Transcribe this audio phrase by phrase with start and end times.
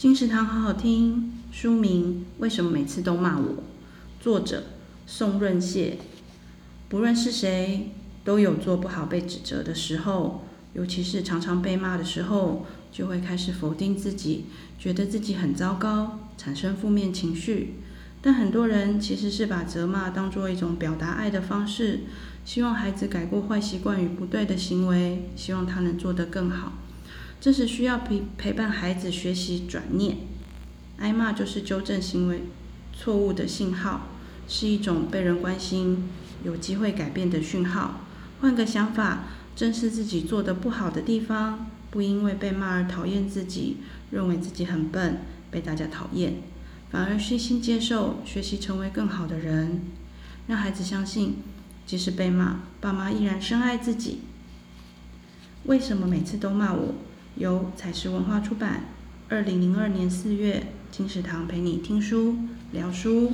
[0.00, 1.30] 金石堂好好听。
[1.52, 3.62] 书名：为什么每次都骂我？
[4.18, 4.62] 作者：
[5.06, 5.98] 宋润谢。
[6.88, 7.90] 不论是谁，
[8.24, 14.46] 都有做不好被指责的时候，尤其是常常被骂的时候，就会开始否定自己，
[14.78, 17.74] 觉得自己很糟糕，产生负面情绪。
[18.22, 22.04] 但很多人其实是把责骂当做一种表达爱的方式，
[22.46, 26.72] 希望孩子改过坏习惯与不对的行为，希望他能做得更好。
[27.40, 30.18] 这是需要陪陪伴孩子学习转念，
[30.98, 32.42] 挨骂就是纠正行为
[32.92, 34.08] 错误的信号，
[34.46, 36.10] 是一种被人关心、
[36.44, 38.02] 有机会改变的讯号。
[38.42, 39.24] 换个想法，
[39.56, 43.78] 正视自己做的不好的地方，不因为被骂而讨厌自己，
[44.10, 46.34] 认为自己很笨，被大家讨厌，
[46.90, 49.80] 反而虚心接受，学习成为更好的人。
[50.46, 51.36] 让孩子相信，
[51.86, 54.20] 即使被骂，爸妈依然深爱自己。
[55.64, 56.94] 为什么每次都骂我？
[57.36, 58.84] 由采石文化出版，
[59.28, 62.36] 二零零二年四月，金石堂陪你听书
[62.72, 63.32] 聊书。